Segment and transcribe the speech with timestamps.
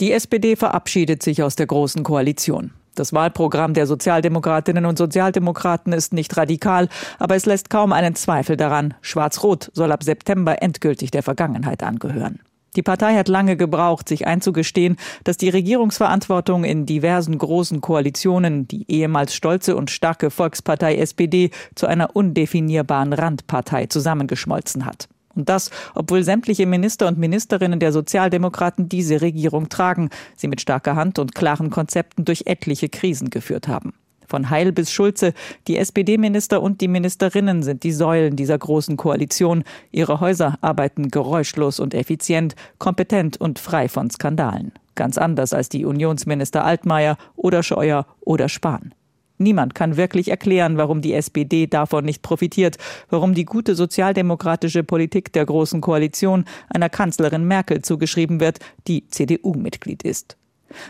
[0.00, 2.70] Die SPD verabschiedet sich aus der Großen Koalition.
[2.94, 8.56] Das Wahlprogramm der Sozialdemokratinnen und Sozialdemokraten ist nicht radikal, aber es lässt kaum einen Zweifel
[8.56, 8.94] daran.
[9.00, 12.38] Schwarz-Rot soll ab September endgültig der Vergangenheit angehören.
[12.76, 18.88] Die Partei hat lange gebraucht, sich einzugestehen, dass die Regierungsverantwortung in diversen großen Koalitionen die
[18.88, 25.08] ehemals stolze und starke Volkspartei SPD zu einer undefinierbaren Randpartei zusammengeschmolzen hat.
[25.38, 30.96] Und das, obwohl sämtliche Minister und Ministerinnen der Sozialdemokraten diese Regierung tragen, sie mit starker
[30.96, 33.94] Hand und klaren Konzepten durch etliche Krisen geführt haben.
[34.26, 35.32] Von Heil bis Schulze,
[35.68, 39.64] die SPD-Minister und die Ministerinnen sind die Säulen dieser großen Koalition.
[39.90, 44.72] Ihre Häuser arbeiten geräuschlos und effizient, kompetent und frei von Skandalen.
[44.96, 48.92] Ganz anders als die Unionsminister Altmaier oder Scheuer oder Spahn.
[49.38, 52.76] Niemand kann wirklich erklären, warum die SPD davon nicht profitiert,
[53.08, 60.02] warum die gute sozialdemokratische Politik der Großen Koalition einer Kanzlerin Merkel zugeschrieben wird, die CDU-Mitglied
[60.02, 60.36] ist.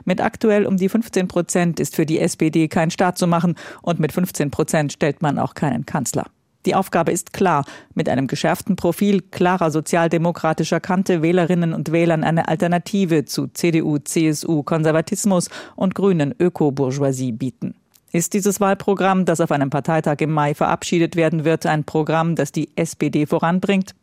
[0.05, 4.00] Mit aktuell um die 15 Prozent ist für die SPD kein Staat zu machen und
[4.00, 6.27] mit 15 Prozent stellt man auch keinen Kanzler.
[6.67, 7.65] Die Aufgabe ist klar.
[7.94, 14.62] Mit einem geschärften Profil klarer sozialdemokratischer Kante Wählerinnen und Wählern eine Alternative zu CDU, CSU,
[14.65, 17.75] Konservatismus und grünen Öko-Bourgeoisie bieten.
[18.11, 22.53] Ist dieses Wahlprogramm, das auf einem Parteitag im Mai verabschiedet werden wird, ein Programm, das
[22.53, 23.95] die SPD voranbringt?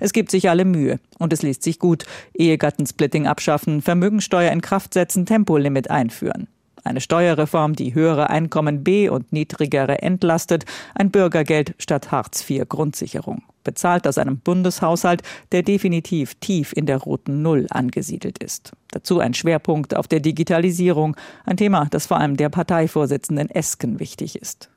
[0.00, 2.04] Es gibt sich alle Mühe und es liest sich gut.
[2.34, 6.48] Ehegattensplitting abschaffen, Vermögensteuer in Kraft setzen, Tempolimit einführen.
[6.84, 13.42] Eine Steuerreform, die höhere Einkommen B und niedrigere entlastet, ein Bürgergeld statt Hartz IV Grundsicherung.
[13.64, 18.72] Bezahlt aus einem Bundeshaushalt, der definitiv tief in der roten Null angesiedelt ist.
[18.92, 24.36] Dazu ein Schwerpunkt auf der Digitalisierung, ein Thema, das vor allem der Parteivorsitzenden Esken wichtig
[24.36, 24.70] ist.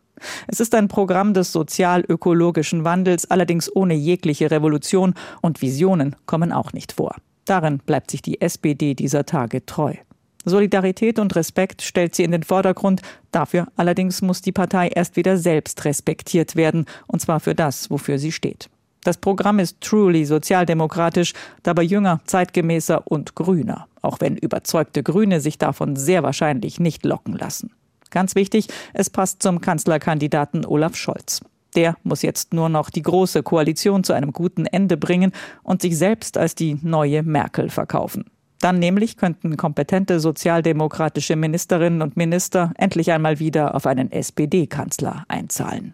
[0.48, 6.74] Es ist ein Programm des sozial-ökologischen Wandels, allerdings ohne jegliche Revolution und Visionen kommen auch
[6.74, 7.16] nicht vor.
[7.46, 9.94] Darin bleibt sich die SPD dieser Tage treu.
[10.44, 13.02] Solidarität und Respekt stellt sie in den Vordergrund.
[13.32, 18.18] Dafür allerdings muss die Partei erst wieder selbst respektiert werden, und zwar für das, wofür
[18.18, 18.70] sie steht.
[19.08, 21.32] Das Programm ist truly sozialdemokratisch,
[21.64, 27.34] dabei jünger, zeitgemäßer und grüner, auch wenn überzeugte Grüne sich davon sehr wahrscheinlich nicht locken
[27.34, 27.72] lassen.
[28.10, 31.40] Ganz wichtig, es passt zum Kanzlerkandidaten Olaf Scholz.
[31.74, 35.32] Der muss jetzt nur noch die große Koalition zu einem guten Ende bringen
[35.64, 38.26] und sich selbst als die neue Merkel verkaufen.
[38.60, 45.94] Dann nämlich könnten kompetente sozialdemokratische Ministerinnen und Minister endlich einmal wieder auf einen SPD-Kanzler einzahlen.